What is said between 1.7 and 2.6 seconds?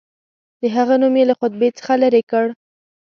څخه لیري کړ.